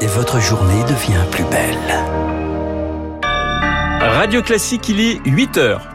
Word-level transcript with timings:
et 0.00 0.06
votre 0.06 0.40
journée 0.40 0.82
devient 0.84 1.24
plus 1.30 1.44
belle. 1.44 1.76
Radio 4.00 4.42
Classique, 4.42 4.88
il 4.88 5.00
est 5.00 5.20
8 5.26 5.58
heures.– 5.58 5.80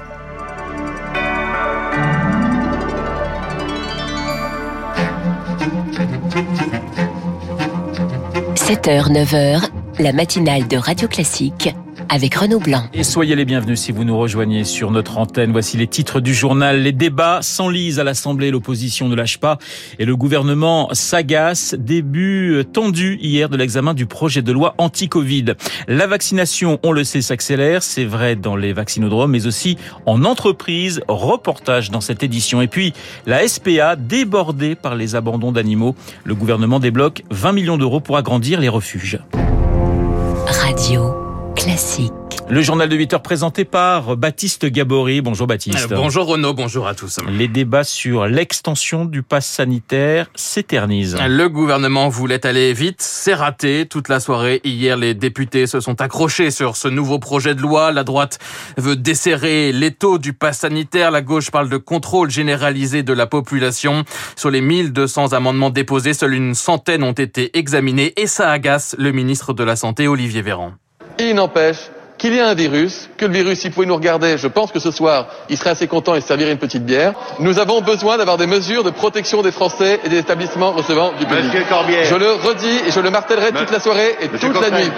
7h, 8.55 9.11
9h, 9.11 9.69
la 9.99 10.13
matinale 10.13 10.67
de 10.67 10.77
Radio 10.77 11.07
Classique 11.07 11.75
avec 12.09 12.35
Renaud 12.35 12.59
Blanc. 12.59 12.83
Et 12.93 13.03
soyez 13.03 13.35
les 13.35 13.45
bienvenus 13.45 13.79
si 13.79 13.91
vous 13.91 14.03
nous 14.03 14.17
rejoignez 14.17 14.63
sur 14.63 14.91
notre 14.91 15.17
antenne. 15.17 15.51
Voici 15.51 15.77
les 15.77 15.87
titres 15.87 16.19
du 16.19 16.33
journal. 16.33 16.81
Les 16.81 16.91
débats 16.91 17.39
s'enlisent 17.41 17.99
à 17.99 18.03
l'Assemblée, 18.03 18.51
l'opposition 18.51 19.07
ne 19.07 19.15
lâche 19.15 19.37
pas 19.37 19.57
et 19.99 20.05
le 20.05 20.15
gouvernement 20.15 20.89
s'agace. 20.93 21.75
Début 21.77 22.63
tendu 22.71 23.17
hier 23.21 23.49
de 23.49 23.57
l'examen 23.57 23.93
du 23.93 24.05
projet 24.05 24.41
de 24.41 24.51
loi 24.51 24.75
anti-Covid. 24.77 25.53
La 25.87 26.07
vaccination, 26.07 26.79
on 26.83 26.91
le 26.91 27.03
sait, 27.03 27.21
s'accélère. 27.21 27.83
C'est 27.83 28.05
vrai 28.05 28.35
dans 28.35 28.55
les 28.55 28.73
vaccinodromes, 28.73 29.31
mais 29.31 29.47
aussi 29.47 29.77
en 30.05 30.23
entreprise. 30.23 31.01
Reportage 31.07 31.91
dans 31.91 32.01
cette 32.01 32.23
édition. 32.23 32.61
Et 32.61 32.67
puis, 32.67 32.93
la 33.25 33.47
SPA 33.47 33.95
débordée 33.95 34.75
par 34.75 34.95
les 34.95 35.15
abandons 35.15 35.51
d'animaux. 35.51 35.95
Le 36.23 36.35
gouvernement 36.35 36.79
débloque 36.79 37.23
20 37.31 37.51
millions 37.51 37.77
d'euros 37.77 37.99
pour 37.99 38.17
agrandir 38.17 38.59
les 38.59 38.69
refuges. 38.69 39.19
Radio 40.47 41.24
classique. 41.55 42.11
Le 42.47 42.61
journal 42.61 42.87
de 42.87 42.95
8 42.95 43.13
heures 43.13 43.21
présenté 43.23 43.65
par 43.65 44.17
Baptiste 44.17 44.67
Gabory. 44.67 45.21
Bonjour 45.21 45.47
Baptiste. 45.47 45.91
Euh, 45.91 45.95
bonjour 45.95 46.27
Renaud, 46.27 46.53
bonjour 46.53 46.87
à 46.87 46.93
tous. 46.93 47.17
Les 47.27 47.47
débats 47.47 47.83
sur 47.83 48.27
l'extension 48.27 49.05
du 49.05 49.23
pass 49.23 49.47
sanitaire 49.47 50.27
s'éternisent. 50.35 51.17
Le 51.27 51.47
gouvernement 51.47 52.07
voulait 52.07 52.45
aller 52.45 52.71
vite, 52.73 53.01
c'est 53.01 53.33
raté. 53.33 53.87
Toute 53.87 54.09
la 54.09 54.19
soirée 54.19 54.61
hier, 54.63 54.95
les 54.95 55.15
députés 55.15 55.65
se 55.65 55.79
sont 55.79 56.01
accrochés 56.01 56.51
sur 56.51 56.75
ce 56.75 56.87
nouveau 56.87 57.17
projet 57.17 57.55
de 57.55 57.61
loi. 57.61 57.91
La 57.91 58.03
droite 58.03 58.37
veut 58.77 58.95
desserrer 58.95 59.71
les 59.71 59.91
taux 59.91 60.19
du 60.19 60.33
pass 60.33 60.59
sanitaire. 60.59 61.09
La 61.09 61.21
gauche 61.21 61.49
parle 61.49 61.69
de 61.69 61.77
contrôle 61.77 62.29
généralisé 62.29 63.01
de 63.01 63.13
la 63.13 63.25
population. 63.25 64.03
Sur 64.35 64.51
les 64.51 64.61
1200 64.61 65.33
amendements 65.33 65.71
déposés, 65.71 66.13
seuls 66.13 66.35
une 66.35 66.53
centaine 66.53 67.03
ont 67.03 67.13
été 67.13 67.57
examinés 67.57 68.13
et 68.17 68.27
ça 68.27 68.51
agace 68.51 68.95
le 68.99 69.11
ministre 69.11 69.53
de 69.53 69.63
la 69.63 69.75
Santé, 69.75 70.07
Olivier 70.07 70.43
Véran. 70.43 70.73
Il 71.19 71.35
n'empêche 71.35 71.77
qu'il 72.17 72.33
y 72.33 72.39
a 72.39 72.47
un 72.47 72.53
virus, 72.53 73.09
que 73.17 73.25
le 73.25 73.33
virus, 73.33 73.59
s'il 73.59 73.71
pouvait 73.71 73.85
nous 73.85 73.95
regarder, 73.95 74.37
je 74.37 74.47
pense 74.47 74.71
que 74.71 74.79
ce 74.79 74.91
soir, 74.91 75.27
il 75.49 75.57
serait 75.57 75.71
assez 75.71 75.87
content 75.87 76.15
et 76.15 76.21
se 76.21 76.27
servirait 76.27 76.51
une 76.51 76.57
petite 76.57 76.85
bière. 76.85 77.13
Nous 77.39 77.59
avons 77.59 77.81
besoin 77.81 78.17
d'avoir 78.17 78.37
des 78.37 78.47
mesures 78.47 78.83
de 78.83 78.89
protection 78.89 79.41
des 79.41 79.51
Français 79.51 79.99
et 80.03 80.09
des 80.09 80.19
établissements 80.19 80.71
recevant 80.71 81.11
du 81.19 81.25
public. 81.25 81.51
Je 81.53 82.15
le 82.15 82.31
redis 82.33 82.81
et 82.87 82.91
je 82.91 82.99
le 82.99 83.09
martellerai 83.09 83.51
toute 83.51 83.71
la 83.71 83.79
soirée 83.79 84.15
et 84.21 84.27
toute 84.29 84.61
la 84.61 84.71
nuit. 84.71 84.89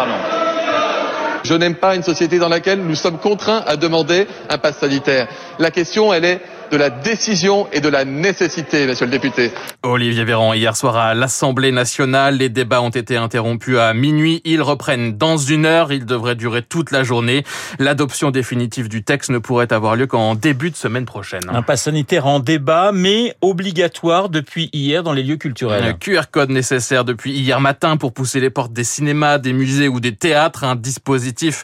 Je 1.43 1.53
n'aime 1.53 1.75
pas 1.75 1.95
une 1.95 2.03
société 2.03 2.39
dans 2.39 2.49
laquelle 2.49 2.79
nous 2.81 2.95
sommes 2.95 3.19
contraints 3.19 3.63
à 3.65 3.77
demander 3.77 4.27
un 4.49 4.57
pass 4.57 4.77
sanitaire. 4.77 5.27
La 5.59 5.71
question, 5.71 6.13
elle 6.13 6.25
est 6.25 6.41
de 6.71 6.77
la 6.77 6.89
décision 6.89 7.67
et 7.71 7.81
de 7.81 7.89
la 7.89 8.05
nécessité, 8.05 8.87
monsieur 8.87 9.05
le 9.05 9.11
député. 9.11 9.51
Olivier 9.83 10.23
Véran, 10.23 10.53
hier 10.53 10.75
soir 10.75 10.97
à 10.97 11.13
l'Assemblée 11.13 11.71
nationale, 11.71 12.37
les 12.37 12.49
débats 12.49 12.81
ont 12.81 12.89
été 12.89 13.15
interrompus 13.15 13.77
à 13.77 13.93
minuit. 13.93 14.41
Ils 14.43 14.61
reprennent 14.61 15.17
dans 15.17 15.37
une 15.37 15.65
heure. 15.65 15.91
Ils 15.91 16.05
devraient 16.05 16.35
durer 16.35 16.61
toute 16.61 16.91
la 16.91 17.03
journée. 17.03 17.43
L'adoption 17.79 18.31
définitive 18.31 18.89
du 18.89 19.03
texte 19.03 19.29
ne 19.29 19.37
pourrait 19.37 19.71
avoir 19.71 19.95
lieu 19.95 20.07
qu'en 20.07 20.35
début 20.35 20.71
de 20.71 20.75
semaine 20.75 21.05
prochaine. 21.05 21.43
Un 21.49 21.61
pass 21.61 21.83
sanitaire 21.83 22.25
en 22.25 22.39
débat, 22.39 22.91
mais 22.93 23.35
obligatoire 23.41 24.29
depuis 24.29 24.69
hier 24.73 25.03
dans 25.03 25.13
les 25.13 25.23
lieux 25.23 25.37
culturels. 25.37 25.83
Un 25.83 25.93
QR 25.93 26.23
code 26.31 26.49
nécessaire 26.49 27.05
depuis 27.05 27.31
hier 27.31 27.61
matin 27.61 27.97
pour 27.97 28.13
pousser 28.13 28.39
les 28.39 28.49
portes 28.49 28.73
des 28.73 28.83
cinémas, 28.83 29.37
des 29.37 29.53
musées 29.53 29.87
ou 29.87 29.99
des 29.99 30.15
théâtres. 30.15 30.63
Un 30.63 30.75
dispositif 30.75 31.63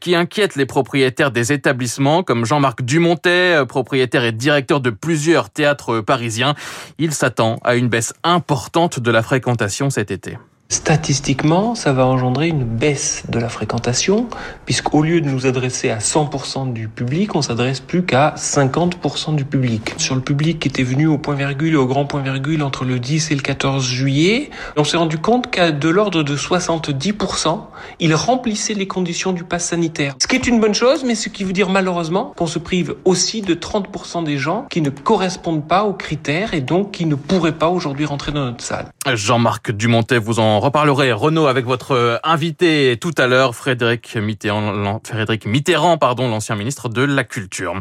qui 0.00 0.14
inquiète 0.14 0.56
les 0.56 0.66
propriétaires 0.66 1.30
des 1.30 1.52
établissements, 1.52 2.22
comme 2.22 2.44
Jean-Marc 2.44 2.82
Dumontet, 2.82 3.64
propriétaire 3.66 4.24
et 4.24 4.32
directeur 4.42 4.80
de 4.80 4.90
plusieurs 4.90 5.48
théâtres 5.48 6.00
parisiens. 6.00 6.54
Il 6.98 7.12
s'attend 7.12 7.58
à 7.64 7.76
une 7.76 7.88
baisse 7.88 8.12
importante 8.24 9.00
de 9.00 9.10
la 9.10 9.22
fréquentation 9.22 9.88
cet 9.88 10.10
été. 10.10 10.36
Statistiquement, 10.72 11.74
ça 11.74 11.92
va 11.92 12.06
engendrer 12.06 12.48
une 12.48 12.64
baisse 12.64 13.24
de 13.28 13.38
la 13.38 13.50
fréquentation, 13.50 14.28
puisqu'au 14.64 15.02
lieu 15.02 15.20
de 15.20 15.28
nous 15.28 15.46
adresser 15.46 15.90
à 15.90 15.98
100% 15.98 16.72
du 16.72 16.88
public, 16.88 17.34
on 17.34 17.42
s'adresse 17.42 17.78
plus 17.78 18.06
qu'à 18.06 18.34
50% 18.38 19.34
du 19.34 19.44
public. 19.44 19.92
Sur 19.98 20.14
le 20.14 20.22
public 20.22 20.60
qui 20.60 20.68
était 20.68 20.82
venu 20.82 21.06
au 21.08 21.18
point 21.18 21.34
virgule 21.34 21.76
au 21.76 21.86
grand 21.86 22.06
point 22.06 22.22
virgule 22.22 22.62
entre 22.62 22.86
le 22.86 22.98
10 22.98 23.32
et 23.32 23.34
le 23.34 23.42
14 23.42 23.84
juillet, 23.84 24.48
on 24.78 24.84
s'est 24.84 24.96
rendu 24.96 25.18
compte 25.18 25.50
qu'à 25.50 25.72
de 25.72 25.88
l'ordre 25.90 26.22
de 26.22 26.34
70%, 26.34 27.60
il 28.00 28.14
remplissait 28.14 28.72
les 28.72 28.86
conditions 28.86 29.32
du 29.32 29.44
pass 29.44 29.66
sanitaire. 29.66 30.14
Ce 30.22 30.26
qui 30.26 30.36
est 30.36 30.46
une 30.46 30.58
bonne 30.58 30.74
chose, 30.74 31.04
mais 31.04 31.16
ce 31.16 31.28
qui 31.28 31.44
veut 31.44 31.52
dire 31.52 31.68
malheureusement 31.68 32.32
qu'on 32.34 32.46
se 32.46 32.58
prive 32.58 32.94
aussi 33.04 33.42
de 33.42 33.52
30% 33.52 34.24
des 34.24 34.38
gens 34.38 34.64
qui 34.70 34.80
ne 34.80 34.88
correspondent 34.88 35.68
pas 35.68 35.84
aux 35.84 35.92
critères 35.92 36.54
et 36.54 36.62
donc 36.62 36.92
qui 36.92 37.04
ne 37.04 37.14
pourraient 37.14 37.52
pas 37.52 37.68
aujourd'hui 37.68 38.06
rentrer 38.06 38.32
dans 38.32 38.46
notre 38.46 38.64
salle. 38.64 38.86
Jean-Marc 39.12 39.70
Dumontet 39.70 40.16
vous 40.16 40.40
en 40.40 40.61
reparlerait 40.62 41.10
Renaud 41.10 41.48
avec 41.48 41.66
votre 41.66 41.90
euh, 41.90 42.18
invité 42.22 42.96
tout 43.00 43.10
à 43.18 43.26
l'heure, 43.26 43.56
Frédéric 43.56 44.14
Mitterrand, 44.14 45.00
Frédéric 45.04 45.44
Mitterrand, 45.44 45.98
pardon, 45.98 46.28
l'ancien 46.28 46.54
ministre 46.54 46.88
de 46.88 47.02
la 47.02 47.24
Culture. 47.24 47.74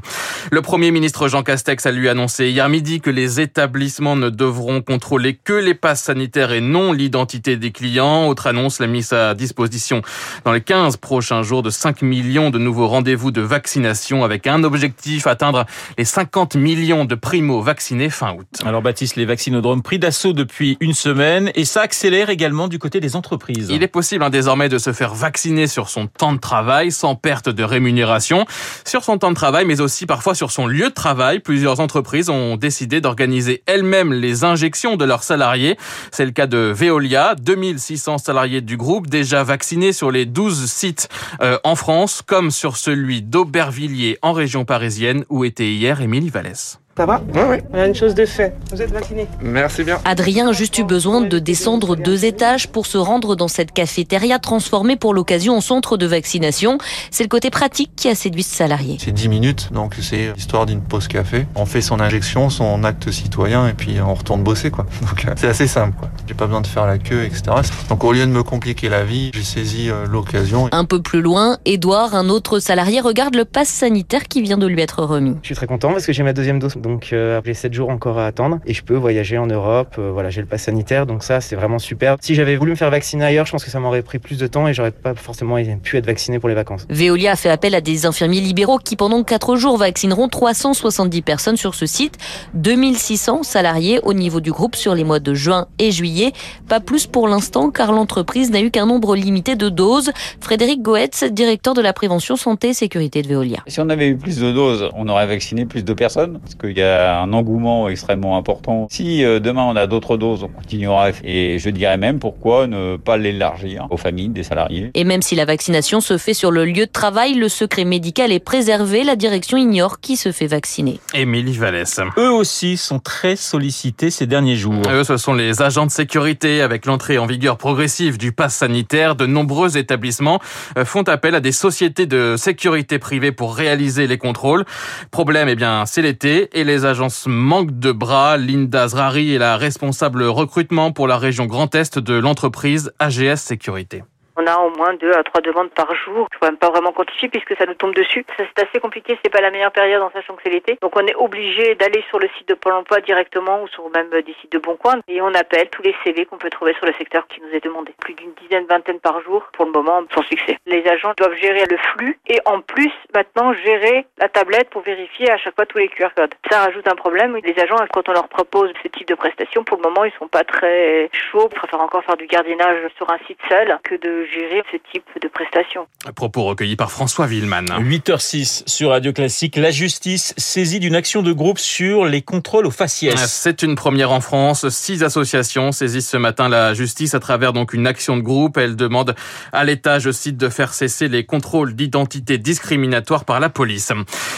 Le 0.52 0.62
Premier 0.64 0.90
ministre 0.90 1.28
Jean 1.28 1.44
Castex 1.44 1.86
a 1.86 1.92
lui 1.92 2.09
annoncé 2.09 2.50
hier 2.50 2.68
midi 2.69 3.00
que 3.00 3.12
les 3.12 3.40
établissements 3.40 4.16
ne 4.16 4.30
devront 4.30 4.81
contrôler 4.81 5.36
que 5.36 5.53
les 5.53 5.75
passes 5.75 6.02
sanitaires 6.02 6.52
et 6.52 6.59
non 6.59 6.92
l'identité 6.92 7.56
des 7.56 7.72
clients. 7.72 8.28
Autre 8.28 8.47
annonce, 8.47 8.80
la 8.80 8.88
mise 8.88 9.13
à 9.13 9.36
disposition 9.36 10.02
dans 10.44 10.52
les 10.52 10.62
15 10.62 10.98
prochains 10.98 11.44
jours 11.44 11.62
de 11.62 11.69
5 11.69 12.02
millions 12.02 12.50
de 12.50 12.58
nouveaux 12.58 12.88
rendez-vous 12.88 13.30
de 13.30 13.42
vaccination 13.42 14.24
avec 14.24 14.48
un 14.48 14.63
objectif, 14.63 15.28
atteindre 15.28 15.68
les 16.00 16.06
50 16.06 16.56
millions 16.56 17.06
de 17.06 17.13
primo-vaccinés 17.13 18.09
fin 18.09 18.34
août. 18.34 18.48
Alors 18.66 18.81
Baptiste, 18.81 19.18
les 19.18 19.25
vaccinodromes 19.25 19.84
pris 19.84 20.00
d'assaut 20.00 20.34
depuis 20.34 20.78
une 20.80 20.94
semaine 20.94 21.52
et 21.53 21.66
ça 21.66 21.81
accélère 21.81 22.31
également 22.31 22.70
du 22.71 22.79
côté 22.79 22.99
des 22.99 23.15
entreprises. 23.15 23.67
Il 23.69 23.83
est 23.83 23.87
possible 23.87 24.23
hein, 24.23 24.31
désormais 24.31 24.69
de 24.69 24.79
se 24.79 24.91
faire 24.93 25.13
vacciner 25.13 25.67
sur 25.67 25.89
son 25.89 26.07
temps 26.07 26.33
de 26.33 26.39
travail 26.39 26.91
sans 26.91 27.13
perte 27.13 27.49
de 27.49 27.63
rémunération, 27.63 28.45
sur 28.85 29.03
son 29.03 29.19
temps 29.19 29.29
de 29.29 29.35
travail, 29.35 29.65
mais 29.65 29.81
aussi 29.81 30.07
parfois 30.07 30.33
sur 30.33 30.49
son 30.49 30.65
lieu 30.65 30.89
de 30.89 30.93
travail. 30.93 31.39
Plusieurs 31.39 31.79
entreprises 31.79 32.29
ont 32.29 32.57
décidé 32.57 33.01
d'organiser 33.01 33.61
elles-mêmes 33.67 34.13
les 34.13 34.43
injections 34.43 34.97
de 34.97 35.05
leurs 35.05 35.23
salariés. 35.23 35.77
C'est 36.11 36.25
le 36.25 36.31
cas 36.31 36.47
de 36.47 36.73
Veolia, 36.75 37.35
2600 37.35 38.17
salariés 38.17 38.61
du 38.61 38.77
groupe 38.77 39.07
déjà 39.07 39.43
vaccinés 39.43 39.93
sur 39.93 40.09
les 40.09 40.25
12 40.25 40.65
sites 40.65 41.09
euh, 41.41 41.59
en 41.63 41.75
France, 41.75 42.23
comme 42.25 42.49
sur 42.49 42.77
celui 42.77 43.21
d'Aubervilliers 43.21 44.17
en 44.21 44.33
région 44.33 44.65
parisienne 44.65 45.25
où 45.29 45.43
était 45.43 45.71
hier 45.71 46.01
Émilie 46.01 46.29
Vallès. 46.29 46.79
Ça 47.01 47.07
va 47.07 47.19
Oui, 47.34 47.41
oui. 47.50 47.57
On 47.73 47.79
a 47.79 47.88
une 47.88 47.95
chose 47.95 48.13
de 48.13 48.28
fait. 48.28 48.56
Vous 48.69 48.79
êtes 48.79 48.91
vacciné. 48.91 49.25
Merci 49.41 49.84
bien. 49.84 49.97
Adrien 50.06 50.50
a 50.50 50.51
juste 50.51 50.78
eu 50.78 50.84
besoin 50.84 51.22
de 51.22 51.39
descendre 51.39 51.95
deux 51.95 52.25
étages 52.25 52.67
pour 52.67 52.85
se 52.85 53.00
rendre 53.00 53.35
dans 53.35 53.47
cette 53.47 53.72
cafétéria 53.72 54.38
transformée 54.38 54.97
pour 54.97 55.16
l'occasion 55.16 55.57
en 55.57 55.62
centre 55.62 55.97
de 55.97 56.06
vaccination. 56.06 56.78
C'est 57.09 57.23
le 57.23 57.28
côté 57.28 57.50
pratique 57.50 57.89
qui 57.95 58.07
a 58.07 58.13
séduit 58.13 58.44
ce 58.44 58.53
salarié. 58.53 58.97
C'est 59.00 59.13
10 59.13 59.29
minutes, 59.29 59.73
donc 59.73 59.95
c'est 60.00 60.31
l'histoire 60.35 60.67
d'une 60.67 60.81
pause 60.81 61.07
café. 61.07 61.47
On 61.56 61.66
fait 61.66 61.81
son 61.81 62.00
injection, 62.00 62.51
son 62.51 62.84
acte 62.84 63.09
citoyen 63.09 63.68
et 63.68 63.73
puis 63.73 64.00
on 64.00 64.13
retourne 64.13 64.44
bosser 64.44 64.69
quoi. 64.69 64.85
Donc 65.01 65.25
c'est 65.38 65.47
assez 65.47 65.66
simple 65.66 65.97
quoi. 65.97 66.09
J'ai 66.28 66.35
pas 66.35 66.45
besoin 66.45 66.62
de 66.62 66.68
faire 66.68 66.85
la 66.85 67.00
queue, 67.00 67.23
etc. 67.23 67.41
Donc 67.89 68.03
au 68.03 68.13
lieu 68.13 68.28
de 68.28 68.31
me 68.31 68.44
compliquer 68.44 68.89
la 68.89 69.03
vie, 69.03 69.31
j'ai 69.33 69.41
saisi 69.41 69.89
euh, 69.89 70.06
l'occasion. 70.06 70.69
Un 70.72 70.85
peu 70.85 71.01
plus 71.01 71.23
loin, 71.23 71.57
Edouard, 71.66 72.13
un 72.13 72.29
autre 72.29 72.59
salarié, 72.59 73.01
regarde 73.01 73.33
le 73.33 73.45
pass 73.45 73.69
sanitaire 73.69 74.28
qui 74.28 74.44
vient 74.44 74.59
de 74.59 74.68
lui 74.68 74.81
être 74.81 75.01
remis. 75.01 75.35
Je 75.41 75.47
suis 75.47 75.56
très 75.56 75.66
content 75.66 75.91
parce 75.91 76.06
que 76.06 76.13
j'ai 76.13 76.22
ma 76.22 76.33
deuxième 76.33 76.59
dose. 76.59 76.75
Donc 76.78 76.91
euh, 77.13 77.41
j'ai 77.46 77.53
7 77.53 77.74
jours 77.74 77.90
encore 77.90 78.18
à 78.18 78.25
attendre 78.25 78.59
et 78.66 78.74
je 78.74 78.84
peux 78.84 78.96
voyager 78.96 79.38
en 79.38 79.47
Europe. 79.47 79.96
Euh, 80.00 80.12
voilà, 80.12 80.29
j'ai 80.29 80.41
le 80.41 80.47
pass 80.47 80.63
sanitaire, 80.63 81.06
donc 81.06 81.24
ça 81.24 81.41
c'est 81.41 81.56
vraiment 81.56 81.79
super. 81.79 82.18
Si 82.22 82.35
j'avais 82.35 82.56
voulu 82.56 82.72
me 82.72 82.75
faire 82.75 82.90
vacciner 82.90 83.25
ailleurs, 83.25 83.46
je 83.46 83.51
pense 83.51 83.63
que 83.63 83.71
ça 83.71 83.80
m'aurait 83.80 84.01
pris 84.01 84.19
plus 84.19 84.38
de 84.38 84.48
temps 84.48 84.68
et 84.68 84.74
j'aurais 84.74 84.92
pas 84.92 85.13
forcément 85.15 85.57
pu 85.83 85.98
être 85.98 86.06
vacciné 86.06 86.39
pour 86.39 86.50
les 86.50 86.56
vacances. 86.56 86.86
Veolia 86.89 87.31
a 87.31 87.36
fait 87.36 87.50
appel 87.50 87.75
à 87.75 87.81
des 87.81 88.06
infirmiers 88.06 88.42
libéraux 88.42 88.77
qui 88.77 88.95
pendant 88.95 89.24
4 89.24 89.56
jours 89.56 89.77
vaccineront 89.77 90.27
370 90.27 91.21
personnes 91.21 91.57
sur 91.57 91.75
ce 91.75 91.86
site, 91.86 92.18
2600 92.54 93.44
salariés 93.44 94.00
au 94.04 94.13
niveau 94.13 94.39
du 94.39 94.51
groupe 94.51 94.75
sur 94.75 94.95
les 94.95 95.04
mois 95.04 95.19
de 95.19 95.33
juin 95.33 95.68
et 95.80 95.92
juillet. 95.92 96.31
Pas 96.68 96.80
plus 96.80 97.07
pour 97.07 97.27
l'instant 97.27 97.71
car 97.71 97.92
l'entreprise 97.92 98.51
n'a 98.51 98.62
eu 98.62 98.71
qu'un 98.71 98.86
nombre 98.86 99.15
limité 99.15 99.56
de 99.56 99.69
doses. 99.69 100.12
Frédéric 100.39 100.81
Goetz, 100.81 101.24
directeur 101.25 101.74
de 101.74 101.81
la 101.81 101.94
prévention 101.94 102.36
santé 102.36 102.69
et 102.69 102.74
sécurité 102.74 103.21
de 103.21 103.27
Veolia. 103.27 103.60
Si 103.68 103.80
on 103.80 103.89
avait 103.89 104.07
eu 104.07 104.18
plus 104.18 104.39
de 104.39 104.51
doses, 104.51 104.89
on 104.95 105.07
aurait 105.07 105.27
vacciné 105.27 105.65
plus 105.65 105.83
de 105.83 105.94
personnes 105.94 106.39
parce 106.39 106.56
qu'il 106.73 106.83
y 106.83 106.85
a 106.85 107.19
un 107.19 107.33
engouement 107.33 107.89
extrêmement 107.89 108.38
important. 108.38 108.88
Si 108.89 109.23
euh, 109.23 109.39
demain 109.39 109.63
on 109.63 109.75
a 109.75 109.88
d'autres 109.88 110.18
doses, 110.18 110.44
on 110.44 110.47
continuera 110.47 111.09
et 111.23 111.59
je 111.59 111.69
dirais 111.69 111.97
même 111.97 112.19
pourquoi 112.19 112.68
ne 112.68 112.97
pas 112.97 113.18
l'élargir 113.18 113.88
aux 113.89 113.97
familles 113.97 114.29
des 114.29 114.44
salariés? 114.44 114.91
Et 114.94 115.03
même 115.03 115.21
si 115.21 115.35
la 115.35 115.45
vaccination 115.45 116.01
se 116.01 116.18
fait 116.18 116.33
sur 116.33 116.51
le 116.51 116.65
lieu 116.65 116.85
de 116.85 116.91
travail, 116.91 117.33
le 117.33 117.50
secret 117.50 117.85
médical 117.85 118.31
est 118.31 118.39
préservé. 118.39 119.03
La 119.03 119.15
direction 119.15 119.57
ignore 119.57 120.00
qui 120.00 120.15
se 120.15 120.31
fait 120.31 120.47
vacciner. 120.47 121.00
Émilie 121.13 121.57
Vallès. 121.57 122.00
Eux 122.18 122.31
aussi 122.31 122.77
sont 122.77 123.00
très 123.00 123.35
sollicités 123.35 124.09
ces 124.09 124.27
derniers 124.27 124.56
jours. 124.56 124.81
Eux, 124.89 125.03
ce 125.03 125.17
sont 125.17 125.33
les 125.33 125.62
agents 125.62 125.85
de 125.85 125.91
sécurité. 125.91 126.62
Avec 126.62 126.85
l'entrée 126.85 127.17
en 127.17 127.25
vigueur 127.25 127.57
progressive 127.57 128.17
du 128.17 128.31
pass 128.31 128.56
sanitaire, 128.56 129.15
de 129.15 129.25
nombreux 129.25 129.77
établissements 129.77 130.39
euh, 130.77 130.85
font 130.85 131.03
appel 131.03 131.35
à 131.35 131.39
des 131.39 131.51
sociétés 131.51 132.06
de 132.06 132.35
sécurité 132.38 133.00
privée 133.00 133.31
pour 133.31 133.56
réaliser 133.56 134.07
les 134.07 134.17
contrôles. 134.17 134.65
Problème, 135.12 135.50
eh 135.50 135.56
bien, 135.56 135.85
c'est 135.85 136.01
l'été 136.01 136.50
et 136.62 136.63
les 136.63 136.86
agences 136.86 137.25
manquent 137.28 137.78
de 137.80 137.92
bras. 137.92 138.38
Linda 138.38 138.88
Zrari 138.88 139.34
est 139.34 139.40
la 139.40 139.58
responsable 139.58 140.24
recrutement 140.24 140.92
pour 140.92 141.08
la 141.08 141.18
région 141.18 141.46
Grand 141.46 141.74
Est 141.74 141.98
de 141.98 142.13
l'entreprise 142.13 142.92
AGS 143.00 143.42
Sécurité. 143.42 144.04
On 144.38 144.48
a 144.48 144.57
au 144.60 144.69
moins 144.78 144.94
deux 144.94 145.12
à 145.12 145.24
trois 145.24 145.42
demandes 145.42 145.72
par 145.72 145.94
jour. 145.94 146.28
Je 146.31 146.38
ne 146.42 146.51
même 146.51 146.57
pas 146.57 146.69
vraiment 146.69 146.92
quantifier 146.92 147.28
puisque 147.28 147.56
ça 147.57 147.66
nous 147.66 147.74
tombe 147.74 147.94
dessus. 147.94 148.25
C'est 148.38 148.60
assez 148.60 148.80
compliqué, 148.80 149.18
c'est 149.24 149.30
pas 149.30 149.42
la 149.42 149.51
meilleure 149.51 149.72
période 149.72 150.01
en 150.01 150.12
sachant 150.12 150.36
que 150.36 150.42
c'est 150.44 150.50
l'été. 150.50 150.78
Donc 150.81 150.95
on 150.95 151.06
est 151.06 151.16
obligé 151.16 151.75
d'aller 151.75 152.04
sur 152.10 152.19
le 152.19 152.30
site 152.38 152.48
de 152.48 152.54
Pôle 152.54 152.74
emploi 152.74 153.01
directement 153.01 153.62
ou 153.62 153.68
sur 153.68 153.89
même 153.89 154.10
des 154.10 154.36
sites 154.42 154.51
de 154.51 154.57
Bon 154.57 154.78
Coin 154.78 155.00
et 155.07 155.22
on 155.22 155.33
appelle 155.33 155.69
tous 155.69 155.81
les 155.81 155.95
CV 156.04 156.25
qu'on 156.25 156.38
peut 156.38 156.50
trouver 156.50 156.74
sur 156.75 156.86
le 156.86 156.94
secteur 156.94 157.28
qui 157.28 157.42
nous 157.42 157.50
est 157.54 157.63
demandé. 157.63 157.94
Plus 158.00 158.13
d'une 158.13 158.33
dizaine, 158.33 158.66
vingtaine 158.68 159.00
par 159.00 159.22
jour 159.22 159.44
pour 159.54 159.66
le 159.66 159.72
moment 159.72 160.01
sans 160.16 160.24
succès. 160.24 160.57
Les 160.66 160.86
agents 160.88 161.13
doivent 161.18 161.36
gérer 161.36 161.66
le 161.69 161.77
flux 161.77 162.18
et 162.27 162.39
en 162.45 162.62
plus 162.62 162.92
maintenant 163.13 163.54
gérer 163.54 164.06
la 164.18 164.30
tablette 164.30 164.69
pour 164.69 164.81
vérifier 164.81 165.30
à 165.30 165.38
chaque 165.38 165.56
fois 165.56 165.66
tous 165.66 165.77
les 165.77 165.89
QR 165.89 166.10
codes. 166.16 166.34
Ça 166.50 166.60
rajoute 166.66 166.88
un 166.88 166.95
problème. 166.95 167.38
Les 167.44 167.60
agents 167.60 167.77
quand 167.94 168.07
on 168.07 168.13
leur 168.13 168.30
propose 168.30 168.72
ce 168.81 168.88
type 168.88 169.07
de 169.07 169.16
prestation, 169.16 169.63
pour 169.63 169.77
le 169.77 169.84
moment 169.84 170.06
ils 170.06 170.13
sont 170.13 170.27
pas 170.27 170.44
très 170.44 171.10
chauds. 171.12 171.50
Ils 171.51 171.56
préfèrent 171.56 171.81
encore 171.81 172.04
faire 172.04 172.18
du 172.18 172.27
gardiennage 172.27 172.88
sur 172.95 173.12
un 173.12 173.18
site 173.27 173.39
seul 173.50 173.77
que 173.84 173.95
de 173.95 174.20
gérer 174.25 174.62
ce 174.71 174.77
type 174.91 175.03
de 175.21 175.27
prestations. 175.27 175.88
Propos 176.15 176.44
recueillis 176.44 176.75
par 176.75 176.91
François 176.91 177.27
Villeman. 177.27 177.65
8h06 177.65 178.63
sur 178.68 178.89
Radio 178.89 179.13
Classique. 179.13 179.56
La 179.56 179.71
justice 179.71 180.33
saisie 180.38 180.79
d'une 180.79 180.95
action 180.95 181.21
de 181.21 181.31
groupe 181.33 181.59
sur 181.59 182.06
les 182.06 182.21
contrôles 182.21 182.65
aux 182.65 182.71
faciès. 182.71 183.15
C'est 183.27 183.63
une 183.63 183.75
première 183.75 184.12
en 184.12 184.21
France. 184.21 184.69
Six 184.69 185.03
associations 185.03 185.71
saisissent 185.71 186.09
ce 186.09 186.18
matin 186.18 186.50
la 186.50 186.73
justice 186.73 187.15
à 187.15 187.19
travers 187.19 187.53
donc 187.53 187.73
une 187.73 187.88
action 187.88 188.18
de 188.18 188.21
groupe. 188.21 188.57
Elles 188.57 188.75
demandent 188.75 189.15
à 189.51 189.63
l'État, 189.63 190.00
je 190.00 190.12
cite, 190.12 190.38
de 190.38 190.50
faire 190.50 190.74
cesser 190.74 191.07
les 191.07 191.25
contrôles 191.25 191.74
d'identité 191.74 192.38
discriminatoires 192.38 193.25
par 193.25 193.39
la 193.39 193.50
police. 193.50 193.91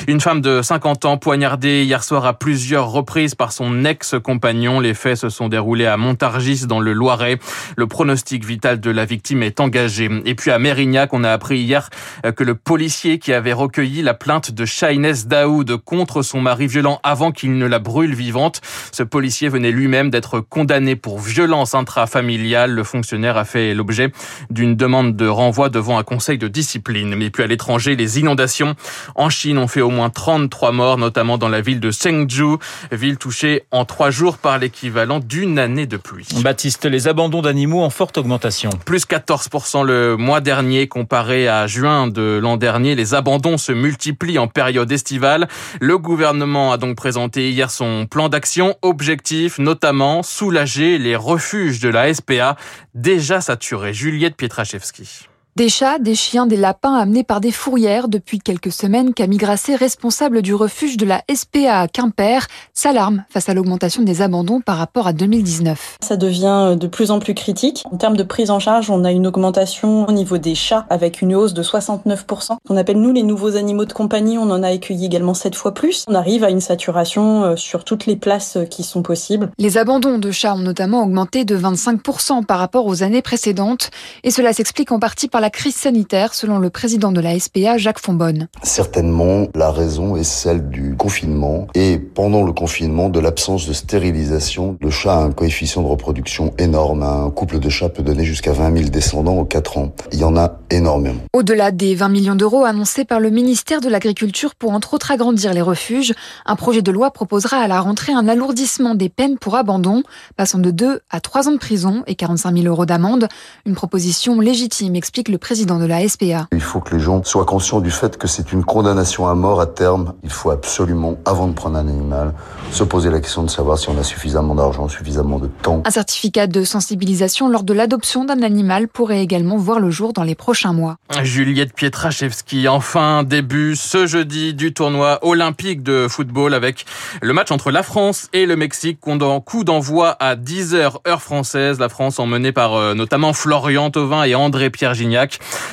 Une 0.07 0.21
femme 0.21 0.41
de 0.41 0.61
50 0.61 1.05
ans 1.05 1.17
poignardée 1.17 1.83
hier 1.83 2.03
soir 2.03 2.25
à 2.25 2.33
plusieurs 2.33 2.89
reprises 2.89 3.35
par 3.35 3.51
son 3.51 3.85
ex-compagnon. 3.85 4.79
Les 4.79 4.93
faits 4.93 5.17
se 5.17 5.29
sont 5.29 5.49
déroulés 5.49 5.85
à 5.85 5.97
Montargis 5.97 6.65
dans 6.67 6.79
le 6.79 6.93
Loiret. 6.93 7.39
Le 7.75 7.87
pronostic 7.87 8.45
vital 8.45 8.79
de 8.79 8.89
la 8.89 9.05
victime 9.05 9.43
est 9.43 9.59
engagé. 9.59 9.72
Et 9.75 10.35
puis 10.35 10.51
à 10.51 10.59
Mérignac, 10.59 11.13
on 11.13 11.23
a 11.23 11.31
appris 11.31 11.59
hier 11.59 11.89
que 12.35 12.43
le 12.43 12.55
policier 12.55 13.19
qui 13.19 13.33
avait 13.33 13.53
recueilli 13.53 14.01
la 14.01 14.13
plainte 14.13 14.51
de 14.51 14.65
Shaines 14.65 15.13
Daoud 15.25 15.77
contre 15.77 16.21
son 16.21 16.41
mari 16.41 16.67
violent 16.67 16.99
avant 17.03 17.31
qu'il 17.31 17.57
ne 17.57 17.65
la 17.65 17.79
brûle 17.79 18.13
vivante, 18.13 18.61
ce 18.91 19.03
policier 19.03 19.49
venait 19.49 19.71
lui-même 19.71 20.09
d'être 20.09 20.39
condamné 20.39 20.95
pour 20.95 21.19
violence 21.19 21.73
intrafamiliale. 21.73 22.71
Le 22.71 22.83
fonctionnaire 22.83 23.37
a 23.37 23.45
fait 23.45 23.73
l'objet 23.73 24.11
d'une 24.49 24.75
demande 24.75 25.15
de 25.15 25.27
renvoi 25.27 25.69
devant 25.69 25.97
un 25.97 26.03
conseil 26.03 26.37
de 26.37 26.47
discipline. 26.47 27.15
Mais 27.15 27.29
puis 27.29 27.43
à 27.43 27.47
l'étranger, 27.47 27.95
les 27.95 28.19
inondations 28.19 28.75
en 29.15 29.29
Chine 29.29 29.57
ont 29.57 29.67
fait 29.67 29.81
au 29.81 29.89
moins 29.89 30.09
33 30.09 30.71
morts, 30.71 30.97
notamment 30.97 31.37
dans 31.37 31.49
la 31.49 31.61
ville 31.61 31.79
de 31.79 31.91
Chengdu, 31.91 32.57
ville 32.91 33.17
touchée 33.17 33.63
en 33.71 33.85
trois 33.85 34.11
jours 34.11 34.37
par 34.37 34.59
l'équivalent 34.59 35.19
d'une 35.19 35.57
année 35.57 35.87
de 35.87 35.97
pluie. 35.97 36.27
Baptiste, 36.43 36.85
les 36.85 37.07
abandons 37.07 37.41
d'animaux 37.41 37.81
en 37.81 37.89
forte 37.89 38.17
augmentation. 38.17 38.69
Plus 38.85 39.05
14% 39.05 39.62
le 39.83 40.15
mois 40.17 40.41
dernier 40.41 40.87
comparé 40.87 41.47
à 41.47 41.67
juin 41.67 42.07
de 42.07 42.39
l'an 42.41 42.57
dernier. 42.57 42.95
Les 42.95 43.13
abandons 43.13 43.57
se 43.57 43.71
multiplient 43.71 44.37
en 44.37 44.47
période 44.47 44.91
estivale. 44.91 45.47
Le 45.79 45.97
gouvernement 45.97 46.71
a 46.71 46.77
donc 46.77 46.95
présenté 46.95 47.49
hier 47.49 47.71
son 47.71 48.05
plan 48.05 48.29
d'action. 48.29 48.75
Objectif 48.81 49.59
notamment 49.59 50.21
soulager 50.21 50.97
les 50.97 51.15
refuges 51.15 51.79
de 51.79 51.89
la 51.89 52.13
SPA 52.13 52.57
déjà 52.93 53.41
saturés. 53.41 53.93
Juliette 53.93 54.35
Pietraszewski. 54.35 55.27
Des 55.55 55.69
chats, 55.69 55.99
des 55.99 56.15
chiens, 56.15 56.47
des 56.47 56.57
lapins 56.57 56.95
amenés 56.95 57.23
par 57.23 57.39
des 57.39 57.51
fourrières 57.51 58.07
depuis 58.07 58.39
quelques 58.39 58.71
semaines, 58.71 59.13
Camille 59.13 59.37
Grasset, 59.37 59.75
responsable 59.75 60.41
du 60.41 60.55
refuge 60.55 60.97
de 60.97 61.05
la 61.05 61.21
SPA 61.31 61.81
à 61.81 61.87
Quimper, 61.87 62.47
s'alarme 62.73 63.23
face 63.29 63.49
à 63.49 63.53
l'augmentation 63.53 64.01
des 64.01 64.23
abandons 64.23 64.61
par 64.61 64.77
rapport 64.77 65.05
à 65.05 65.13
2019. 65.13 65.97
Ça 66.01 66.17
devient 66.17 66.75
de 66.75 66.87
plus 66.87 67.11
en 67.11 67.19
plus 67.19 67.35
critique. 67.35 67.83
En 67.91 67.97
termes 67.97 68.17
de 68.17 68.23
prise 68.23 68.49
en 68.49 68.57
charge, 68.57 68.89
on 68.89 69.03
a 69.03 69.11
une 69.11 69.27
augmentation 69.27 70.07
au 70.07 70.11
niveau 70.11 70.39
des 70.39 70.55
chats 70.55 70.87
avec 70.89 71.21
une 71.21 71.35
hausse 71.35 71.53
de 71.53 71.61
69%. 71.61 72.57
On 72.67 72.75
appelle 72.75 72.99
nous 72.99 73.13
les 73.13 73.21
nouveaux 73.21 73.55
animaux 73.55 73.85
de 73.85 73.93
compagnie, 73.93 74.39
on 74.39 74.49
en 74.49 74.63
a 74.63 74.69
accueilli 74.69 75.05
également 75.05 75.35
7 75.35 75.53
fois 75.53 75.75
plus. 75.75 76.03
On 76.07 76.15
arrive 76.15 76.43
à 76.43 76.49
une 76.49 76.61
saturation 76.61 77.55
sur 77.57 77.83
toutes 77.83 78.07
les 78.07 78.15
places 78.15 78.57
qui 78.71 78.81
sont 78.81 79.03
possibles. 79.03 79.51
Les 79.59 79.77
abandons 79.77 80.17
de 80.17 80.31
chats 80.31 80.55
ont 80.55 80.57
notamment 80.57 81.03
augmenté 81.03 81.45
de 81.45 81.55
25% 81.55 82.43
par 82.43 82.57
rapport 82.57 82.87
aux 82.87 83.03
années 83.03 83.21
précédentes 83.21 83.91
et 84.23 84.31
cela 84.31 84.51
s'explique 84.51 84.91
en 84.91 84.97
partie 84.97 85.27
par 85.27 85.42
la 85.43 85.49
crise 85.49 85.75
sanitaire, 85.75 86.33
selon 86.33 86.57
le 86.57 86.69
président 86.69 87.11
de 87.11 87.19
la 87.19 87.37
SPA, 87.37 87.77
Jacques 87.77 87.99
Fonbonne. 87.99 88.47
Certainement, 88.61 89.49
la 89.55 89.71
raison 89.71 90.15
est 90.15 90.23
celle 90.23 90.69
du 90.69 90.95
confinement 90.95 91.67
et 91.75 91.97
pendant 91.97 92.43
le 92.43 92.53
confinement, 92.53 93.09
de 93.09 93.19
l'absence 93.19 93.67
de 93.67 93.73
stérilisation. 93.73 94.77
Le 94.79 94.89
chat 94.89 95.15
a 95.15 95.17
un 95.17 95.33
coefficient 95.33 95.81
de 95.81 95.87
reproduction 95.87 96.53
énorme. 96.57 97.03
Un 97.03 97.29
couple 97.29 97.59
de 97.59 97.67
chats 97.67 97.89
peut 97.89 98.03
donner 98.03 98.23
jusqu'à 98.23 98.53
20 98.53 98.77
000 98.77 98.89
descendants 98.89 99.39
en 99.39 99.43
4 99.43 99.79
ans. 99.79 99.93
Il 100.13 100.19
y 100.19 100.23
en 100.23 100.37
a 100.37 100.59
énormément. 100.69 101.19
Au-delà 101.33 101.71
des 101.71 101.93
20 101.93 102.07
millions 102.07 102.35
d'euros 102.35 102.63
annoncés 102.63 103.03
par 103.03 103.19
le 103.19 103.29
ministère 103.29 103.81
de 103.81 103.89
l'Agriculture 103.89 104.55
pour 104.55 104.71
entre 104.71 104.93
autres 104.93 105.11
agrandir 105.11 105.53
les 105.53 105.61
refuges, 105.61 106.13
un 106.45 106.55
projet 106.55 106.81
de 106.81 106.91
loi 106.91 107.11
proposera 107.11 107.57
à 107.57 107.67
la 107.67 107.81
rentrée 107.81 108.13
un 108.13 108.29
alourdissement 108.29 108.95
des 108.95 109.09
peines 109.09 109.37
pour 109.37 109.57
abandon, 109.57 110.03
passant 110.37 110.59
de 110.59 110.71
2 110.71 111.01
à 111.09 111.19
3 111.19 111.49
ans 111.49 111.51
de 111.51 111.57
prison 111.57 112.03
et 112.07 112.15
45 112.15 112.55
000 112.55 112.67
euros 112.67 112.85
d'amende. 112.85 113.27
Une 113.65 113.75
proposition 113.75 114.39
légitime, 114.39 114.95
explique 114.95 115.27
le 115.27 115.32
président 115.37 115.79
de 115.79 115.85
la 115.85 116.07
SPA. 116.07 116.47
Il 116.51 116.61
faut 116.61 116.79
que 116.79 116.95
les 116.95 117.01
gens 117.01 117.23
soient 117.23 117.45
conscients 117.45 117.79
du 117.79 117.91
fait 117.91 118.17
que 118.17 118.27
c'est 118.27 118.51
une 118.51 118.63
condamnation 118.63 119.27
à 119.27 119.35
mort 119.35 119.61
à 119.61 119.65
terme. 119.65 120.13
Il 120.23 120.29
faut 120.29 120.51
absolument, 120.51 121.17
avant 121.25 121.47
de 121.47 121.53
prendre 121.53 121.77
un 121.77 121.87
animal, 121.87 122.33
se 122.71 122.83
poser 122.83 123.09
la 123.09 123.19
question 123.19 123.43
de 123.43 123.49
savoir 123.49 123.77
si 123.77 123.89
on 123.89 123.97
a 123.97 124.03
suffisamment 124.03 124.55
d'argent, 124.55 124.87
suffisamment 124.87 125.39
de 125.39 125.47
temps. 125.47 125.83
Un 125.85 125.91
certificat 125.91 126.47
de 126.47 126.63
sensibilisation 126.63 127.47
lors 127.49 127.63
de 127.63 127.73
l'adoption 127.73 128.25
d'un 128.25 128.41
animal 128.41 128.87
pourrait 128.87 129.21
également 129.21 129.57
voir 129.57 129.79
le 129.79 129.91
jour 129.91 130.13
dans 130.13 130.23
les 130.23 130.35
prochains 130.35 130.73
mois. 130.73 130.97
Juliette 131.21 131.73
Pietraszewski, 131.73 132.67
enfin 132.67 133.23
début 133.23 133.75
ce 133.75 134.07
jeudi 134.07 134.53
du 134.53 134.73
tournoi 134.73 135.19
olympique 135.21 135.83
de 135.83 136.07
football 136.09 136.53
avec 136.53 136.85
le 137.21 137.33
match 137.33 137.51
entre 137.51 137.71
la 137.71 137.83
France 137.83 138.29
et 138.33 138.45
le 138.45 138.55
Mexique. 138.55 138.99
Coup 139.45 139.63
d'envoi 139.63 140.09
à 140.19 140.35
10h 140.35 141.07
heure 141.07 141.21
française. 141.21 141.79
La 141.79 141.89
France 141.89 142.19
emmenée 142.19 142.51
par 142.51 142.73
euh, 142.73 142.93
notamment 142.93 143.33
Florian 143.33 143.91
Thauvin 143.91 144.23
et 144.23 144.35
André-Pierre 144.35 144.93
Gignac. 144.93 145.22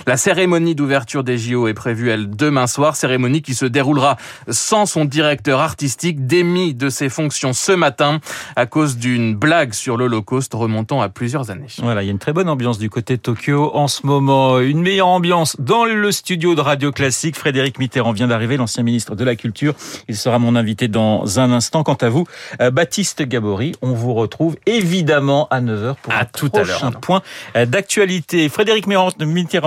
La 0.06 0.16
cérémonie 0.16 0.74
d'ouverture 0.74 1.24
des 1.24 1.38
JO 1.38 1.68
est 1.68 1.74
prévue, 1.74 2.10
elle, 2.10 2.30
demain 2.30 2.66
soir. 2.66 2.96
Cérémonie 2.96 3.42
qui 3.42 3.54
se 3.54 3.64
déroulera 3.64 4.16
sans 4.48 4.86
son 4.86 5.04
directeur 5.04 5.60
artistique, 5.60 6.26
démis 6.26 6.74
de 6.74 6.88
ses 6.88 7.08
fonctions 7.08 7.52
ce 7.52 7.72
matin 7.72 8.20
à 8.56 8.66
cause 8.66 8.96
d'une 8.96 9.34
blague 9.34 9.72
sur 9.72 9.96
l'Holocauste 9.96 10.54
remontant 10.54 11.00
à 11.00 11.08
plusieurs 11.08 11.50
années. 11.50 11.66
Voilà, 11.78 12.02
il 12.02 12.06
y 12.06 12.08
a 12.08 12.12
une 12.12 12.18
très 12.18 12.32
bonne 12.32 12.48
ambiance 12.48 12.78
du 12.78 12.90
côté 12.90 13.16
de 13.16 13.22
Tokyo 13.22 13.70
en 13.74 13.88
ce 13.88 14.06
moment. 14.06 14.58
Une 14.60 14.80
meilleure 14.80 15.08
ambiance 15.08 15.56
dans 15.58 15.84
le 15.84 16.12
studio 16.12 16.54
de 16.54 16.60
Radio 16.60 16.92
Classique. 16.92 17.36
Frédéric 17.36 17.78
Mitterrand 17.78 18.12
vient 18.12 18.28
d'arriver, 18.28 18.56
l'ancien 18.56 18.82
ministre 18.82 19.14
de 19.14 19.24
la 19.24 19.36
Culture. 19.36 19.74
Il 20.08 20.16
sera 20.16 20.38
mon 20.38 20.56
invité 20.56 20.88
dans 20.88 21.38
un 21.38 21.52
instant. 21.52 21.82
Quant 21.82 21.94
à 21.94 22.08
vous, 22.08 22.26
euh, 22.60 22.70
Baptiste 22.70 23.22
Gabory, 23.22 23.72
on 23.82 23.92
vous 23.92 24.14
retrouve 24.14 24.56
évidemment 24.66 25.48
à 25.50 25.60
9h 25.60 25.96
pour 26.02 26.12
à 26.12 26.20
un 26.20 26.24
tout 26.24 26.50
prochain 26.50 26.88
à 26.88 26.90
point 26.92 27.22
euh, 27.56 27.66
d'actualité. 27.66 28.48
Frédéric 28.48 28.86
Mitterrand 28.86 29.10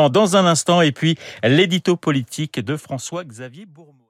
dans 0.09 0.35
un 0.35 0.45
instant 0.45 0.81
et 0.81 0.91
puis 0.91 1.17
l'édito 1.43 1.95
politique 1.95 2.59
de 2.59 2.77
François-Xavier 2.77 3.65
Bourmeau. 3.65 4.02